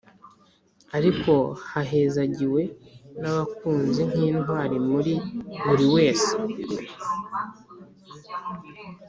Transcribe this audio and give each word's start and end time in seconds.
ariko 0.97 1.33
hahezagiwe 1.69 2.61
nabakunzi 3.21 4.01
nkintwari 4.09 4.77
muri 4.89 5.13
buriwese 5.63 6.33